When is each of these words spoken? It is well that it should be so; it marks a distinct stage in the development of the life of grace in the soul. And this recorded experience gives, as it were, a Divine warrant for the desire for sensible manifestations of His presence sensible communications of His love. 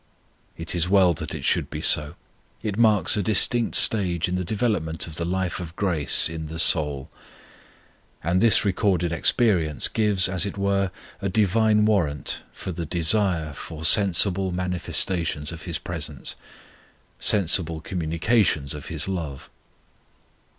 It 0.57 0.73
is 0.73 0.89
well 0.89 1.13
that 1.13 1.35
it 1.35 1.43
should 1.43 1.69
be 1.69 1.79
so; 1.79 2.15
it 2.63 2.75
marks 2.75 3.15
a 3.15 3.21
distinct 3.21 3.75
stage 3.75 4.27
in 4.27 4.33
the 4.33 4.43
development 4.43 5.05
of 5.05 5.17
the 5.17 5.25
life 5.25 5.59
of 5.59 5.75
grace 5.75 6.27
in 6.27 6.47
the 6.47 6.57
soul. 6.57 7.07
And 8.23 8.41
this 8.41 8.65
recorded 8.65 9.11
experience 9.11 9.87
gives, 9.87 10.27
as 10.27 10.43
it 10.43 10.57
were, 10.57 10.89
a 11.21 11.29
Divine 11.29 11.85
warrant 11.85 12.41
for 12.51 12.71
the 12.71 12.87
desire 12.87 13.53
for 13.53 13.85
sensible 13.85 14.51
manifestations 14.51 15.51
of 15.51 15.65
His 15.65 15.77
presence 15.77 16.35
sensible 17.19 17.79
communications 17.79 18.73
of 18.73 18.87
His 18.87 19.07
love. 19.07 19.51